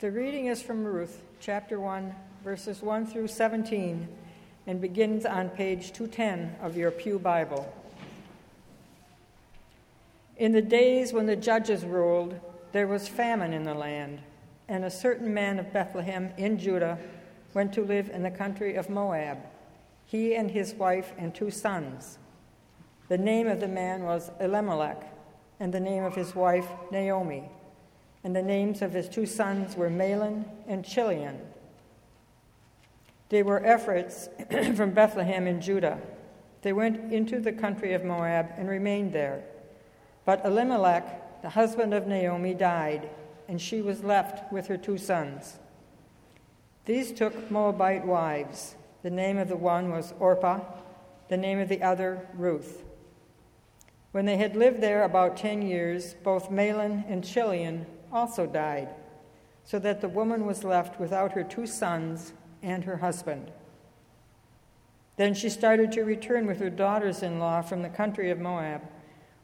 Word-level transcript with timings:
The 0.00 0.12
reading 0.12 0.46
is 0.46 0.62
from 0.62 0.84
Ruth, 0.84 1.24
chapter 1.40 1.80
1, 1.80 2.14
verses 2.44 2.82
1 2.82 3.06
through 3.06 3.26
17, 3.26 4.06
and 4.68 4.80
begins 4.80 5.26
on 5.26 5.48
page 5.48 5.92
210 5.92 6.54
of 6.62 6.76
your 6.76 6.92
Pew 6.92 7.18
Bible. 7.18 7.74
In 10.36 10.52
the 10.52 10.62
days 10.62 11.12
when 11.12 11.26
the 11.26 11.34
judges 11.34 11.84
ruled, 11.84 12.38
there 12.70 12.86
was 12.86 13.08
famine 13.08 13.52
in 13.52 13.64
the 13.64 13.74
land, 13.74 14.20
and 14.68 14.84
a 14.84 14.90
certain 14.90 15.34
man 15.34 15.58
of 15.58 15.72
Bethlehem 15.72 16.30
in 16.36 16.60
Judah 16.60 16.96
went 17.52 17.72
to 17.72 17.82
live 17.82 18.08
in 18.08 18.22
the 18.22 18.30
country 18.30 18.76
of 18.76 18.88
Moab, 18.88 19.38
he 20.06 20.36
and 20.36 20.52
his 20.52 20.74
wife 20.74 21.12
and 21.18 21.34
two 21.34 21.50
sons. 21.50 22.18
The 23.08 23.18
name 23.18 23.48
of 23.48 23.58
the 23.58 23.66
man 23.66 24.04
was 24.04 24.30
Elimelech, 24.38 25.12
and 25.58 25.74
the 25.74 25.80
name 25.80 26.04
of 26.04 26.14
his 26.14 26.36
wife 26.36 26.68
Naomi 26.92 27.50
and 28.28 28.36
the 28.36 28.42
names 28.42 28.82
of 28.82 28.92
his 28.92 29.08
two 29.08 29.24
sons 29.24 29.74
were 29.74 29.88
Mahlon 29.88 30.44
and 30.66 30.84
Chilion. 30.84 31.40
They 33.30 33.42
were 33.42 33.58
Ephrathites 33.60 34.76
from 34.76 34.90
Bethlehem 34.90 35.46
in 35.46 35.62
Judah. 35.62 35.98
They 36.60 36.74
went 36.74 37.10
into 37.10 37.40
the 37.40 37.52
country 37.52 37.94
of 37.94 38.04
Moab 38.04 38.50
and 38.58 38.68
remained 38.68 39.14
there. 39.14 39.44
But 40.26 40.44
Elimelech, 40.44 41.40
the 41.40 41.48
husband 41.48 41.94
of 41.94 42.06
Naomi, 42.06 42.52
died, 42.52 43.08
and 43.48 43.58
she 43.58 43.80
was 43.80 44.04
left 44.04 44.52
with 44.52 44.66
her 44.66 44.76
two 44.76 44.98
sons. 44.98 45.56
These 46.84 47.12
took 47.12 47.50
Moabite 47.50 48.04
wives. 48.04 48.74
The 49.02 49.08
name 49.08 49.38
of 49.38 49.48
the 49.48 49.56
one 49.56 49.90
was 49.90 50.12
Orpah, 50.20 50.60
the 51.30 51.38
name 51.38 51.60
of 51.60 51.70
the 51.70 51.82
other, 51.82 52.28
Ruth. 52.34 52.84
When 54.12 54.26
they 54.26 54.36
had 54.36 54.54
lived 54.54 54.82
there 54.82 55.04
about 55.04 55.38
ten 55.38 55.62
years, 55.62 56.12
both 56.22 56.50
Mahlon 56.50 57.04
and 57.08 57.24
Chilion 57.24 57.86
also 58.12 58.46
died, 58.46 58.88
so 59.64 59.78
that 59.78 60.00
the 60.00 60.08
woman 60.08 60.46
was 60.46 60.64
left 60.64 60.98
without 60.98 61.32
her 61.32 61.44
two 61.44 61.66
sons 61.66 62.32
and 62.62 62.84
her 62.84 62.96
husband. 62.98 63.50
Then 65.16 65.34
she 65.34 65.50
started 65.50 65.90
to 65.92 66.04
return 66.04 66.46
with 66.46 66.60
her 66.60 66.70
daughters 66.70 67.22
in 67.22 67.38
law 67.38 67.60
from 67.60 67.82
the 67.82 67.88
country 67.88 68.30
of 68.30 68.38
Moab, 68.38 68.82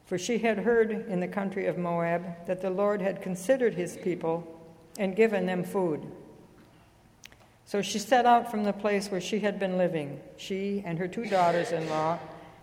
for 0.04 0.18
she 0.18 0.38
had 0.38 0.58
heard 0.58 0.90
in 1.08 1.20
the 1.20 1.28
country 1.28 1.66
of 1.66 1.78
Moab 1.78 2.46
that 2.46 2.60
the 2.60 2.70
Lord 2.70 3.00
had 3.00 3.22
considered 3.22 3.74
his 3.74 3.96
people 3.96 4.46
and 4.98 5.16
given 5.16 5.46
them 5.46 5.64
food. 5.64 6.06
So 7.64 7.82
she 7.82 7.98
set 7.98 8.26
out 8.26 8.50
from 8.50 8.64
the 8.64 8.72
place 8.72 9.10
where 9.10 9.20
she 9.20 9.40
had 9.40 9.58
been 9.58 9.78
living, 9.78 10.20
she 10.36 10.82
and 10.84 10.98
her 10.98 11.08
two 11.08 11.24
daughters 11.24 11.72
in 11.72 11.88
law, 11.88 12.18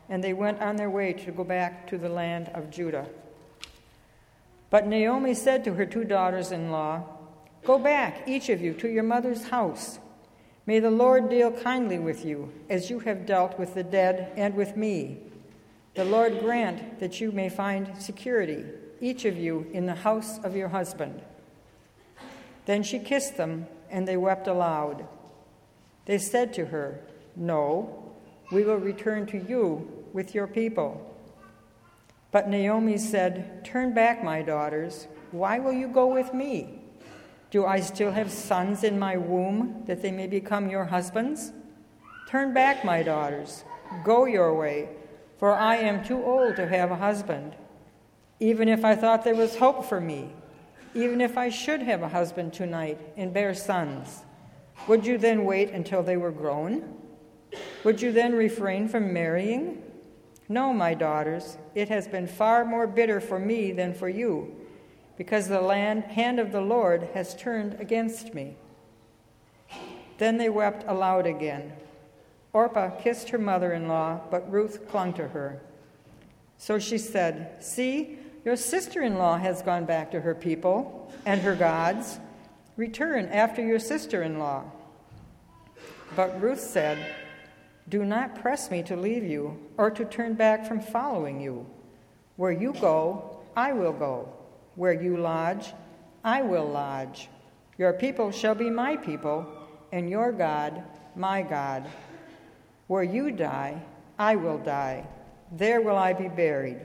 and 0.10 0.24
they 0.24 0.34
went 0.34 0.62
on 0.62 0.76
their 0.76 0.90
way 0.90 1.14
to 1.14 1.32
go 1.32 1.44
back 1.44 1.88
to 1.88 1.98
the 1.98 2.10
land 2.10 2.50
of 2.54 2.70
Judah. 2.70 3.08
But 4.72 4.88
Naomi 4.88 5.36
said 5.36 5.64
to 5.66 5.74
her 5.76 5.86
two 5.86 6.06
daughters 6.06 6.52
in 6.52 6.72
law, 6.72 7.04
Go 7.64 7.78
back, 7.78 8.28
each 8.28 8.50
of 8.50 8.62
you, 8.62 8.74
to 8.76 8.90
your 8.90 9.04
mother's 9.04 9.50
house. 9.50 10.00
May 10.66 10.80
the 10.80 10.90
Lord 10.90 11.30
deal 11.30 11.52
kindly 11.52 12.00
with 12.00 12.26
you, 12.26 12.52
as 12.70 12.90
you 12.90 13.00
have 13.00 13.26
dealt 13.26 13.60
with 13.60 13.76
the 13.76 13.84
dead 13.84 14.32
and 14.38 14.56
with 14.56 14.78
me. 14.78 15.20
The 15.96 16.06
Lord 16.06 16.40
grant 16.40 17.00
that 17.02 17.20
you 17.20 17.34
may 17.34 17.50
find 17.50 18.02
security, 18.02 18.64
each 19.02 19.26
of 19.26 19.38
you, 19.38 19.68
in 19.74 19.86
the 19.86 19.96
house 19.96 20.40
of 20.44 20.56
your 20.56 20.70
husband. 20.70 21.22
Then 22.66 22.82
she 22.82 22.98
kissed 22.98 23.36
them, 23.36 23.68
and 23.90 24.08
they 24.08 24.16
wept 24.16 24.48
aloud. 24.48 25.06
They 26.06 26.18
said 26.18 26.54
to 26.54 26.68
her, 26.68 27.02
No, 27.36 28.14
we 28.54 28.64
will 28.64 28.78
return 28.78 29.26
to 29.28 29.38
you 29.38 30.06
with 30.14 30.34
your 30.34 30.48
people. 30.48 31.11
But 32.32 32.50
Naomi 32.50 32.98
said, 32.98 33.64
Turn 33.66 33.94
back, 33.94 34.24
my 34.24 34.42
daughters. 34.42 35.08
Why 35.32 35.60
will 35.60 35.74
you 35.74 35.88
go 35.88 36.08
with 36.08 36.34
me? 36.34 36.82
Do 37.52 37.66
I 37.66 37.82
still 37.82 38.12
have 38.12 38.32
sons 38.32 38.84
in 38.84 38.98
my 38.98 39.18
womb 39.18 39.84
that 39.86 40.02
they 40.02 40.12
may 40.12 40.28
become 40.28 40.70
your 40.70 40.86
husbands? 40.86 41.52
Turn 42.30 42.54
back, 42.54 42.86
my 42.86 43.04
daughters. 43.04 43.66
Go 44.06 44.26
your 44.26 44.56
way, 44.56 44.88
for 45.38 45.54
I 45.54 45.76
am 45.76 46.06
too 46.06 46.24
old 46.24 46.56
to 46.56 46.68
have 46.68 46.92
a 46.92 46.96
husband. 46.96 47.56
Even 48.40 48.70
if 48.70 48.86
I 48.86 48.96
thought 48.96 49.26
there 49.26 49.36
was 49.36 49.58
hope 49.58 49.86
for 49.86 50.00
me, 50.00 50.30
even 50.94 51.20
if 51.20 51.38
I 51.38 51.50
should 51.50 51.82
have 51.82 52.02
a 52.02 52.08
husband 52.08 52.54
tonight 52.54 53.00
and 53.18 53.34
bear 53.34 53.54
sons, 53.54 54.24
would 54.88 55.06
you 55.06 55.18
then 55.18 55.44
wait 55.44 55.72
until 55.72 56.02
they 56.02 56.16
were 56.16 56.32
grown? 56.32 56.96
Would 57.84 58.02
you 58.02 58.14
then 58.14 58.34
refrain 58.34 58.88
from 58.88 59.12
marrying? 59.12 59.84
No, 60.52 60.74
my 60.74 60.94
daughters, 60.94 61.58
it 61.76 61.88
has 61.88 62.10
been 62.10 62.28
far 62.28 62.66
more 62.66 62.86
bitter 62.86 63.22
for 63.22 63.40
me 63.40 63.72
than 63.72 63.94
for 63.94 64.10
you, 64.10 64.54
because 65.18 65.48
the 65.48 65.62
land, 65.62 66.04
hand 66.04 66.42
of 66.42 66.52
the 66.52 66.60
Lord 66.60 67.08
has 67.14 67.34
turned 67.34 67.80
against 67.80 68.34
me. 68.34 68.58
Then 70.18 70.36
they 70.36 70.50
wept 70.50 70.84
aloud 70.90 71.26
again. 71.26 71.72
Orpah 72.52 72.90
kissed 72.98 73.30
her 73.30 73.38
mother 73.38 73.72
in 73.72 73.88
law, 73.88 74.20
but 74.30 74.52
Ruth 74.52 74.90
clung 74.90 75.14
to 75.14 75.30
her. 75.30 75.62
So 76.58 76.80
she 76.80 76.98
said, 76.98 77.64
See, 77.64 78.20
your 78.44 78.58
sister 78.58 79.02
in 79.02 79.18
law 79.18 79.38
has 79.38 79.62
gone 79.62 79.86
back 79.86 80.12
to 80.12 80.20
her 80.20 80.36
people 80.36 81.14
and 81.26 81.40
her 81.40 81.56
gods. 81.56 82.20
Return 82.76 83.28
after 83.28 83.66
your 83.66 83.80
sister 83.80 84.22
in 84.22 84.38
law. 84.38 84.66
But 86.14 86.42
Ruth 86.42 86.60
said, 86.60 86.98
do 87.90 88.06
not 88.06 88.42
press 88.42 88.72
me 88.72 88.84
to 88.84 88.96
leave 88.96 89.24
you 89.24 89.60
or 89.78 89.92
to 89.92 90.06
turn 90.06 90.34
back 90.34 90.66
from 90.66 90.80
following 90.80 91.42
you. 91.42 91.66
Where 92.38 92.52
you 92.52 92.74
go, 92.74 93.40
I 93.56 93.74
will 93.74 93.94
go. 93.94 94.30
Where 94.76 94.94
you 94.94 95.18
lodge, 95.18 95.74
I 96.24 96.42
will 96.42 96.68
lodge. 96.68 97.30
Your 97.78 97.94
people 97.94 98.32
shall 98.32 98.56
be 98.56 98.70
my 98.70 98.96
people, 98.96 99.46
and 99.92 100.10
your 100.10 100.32
God, 100.32 100.84
my 101.16 101.42
God. 101.42 101.90
Where 102.88 103.04
you 103.04 103.32
die, 103.32 103.82
I 104.18 104.36
will 104.36 104.58
die. 104.58 105.08
There 105.52 105.82
will 105.82 105.98
I 105.98 106.14
be 106.14 106.30
buried. 106.30 106.80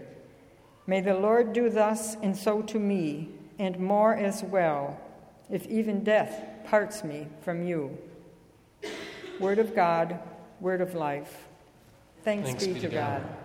May 0.86 1.00
the 1.00 1.14
Lord 1.14 1.52
do 1.52 1.68
thus 1.68 2.16
and 2.22 2.36
so 2.36 2.62
to 2.62 2.78
me, 2.78 3.30
and 3.58 3.78
more 3.78 4.14
as 4.14 4.42
well, 4.42 5.00
if 5.50 5.66
even 5.66 6.02
death 6.02 6.44
parts 6.64 7.04
me 7.04 7.26
from 7.42 7.62
you. 7.62 7.96
Word 9.38 9.58
of 9.58 9.74
God 9.74 10.18
word 10.60 10.80
of 10.80 10.94
life. 10.94 11.48
Thanks, 12.22 12.48
Thanks 12.48 12.66
be, 12.66 12.74
be, 12.74 12.80
to 12.80 12.88
God. 12.88 13.22
God. 13.22 13.36